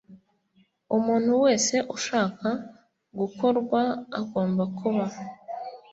Umuntu 0.97 1.31
wese 1.43 1.75
ushaka 1.95 2.47
gutorwa 3.17 3.81
agomba 4.19 4.63
kuba 4.77 5.05